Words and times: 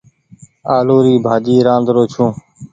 آلو 0.75 0.97
ري 1.05 1.15
ڀآڃي 1.25 1.55
رآڌرو 1.67 2.03
ڇون۔ 2.13 2.29